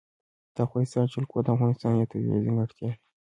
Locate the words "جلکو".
1.13-1.37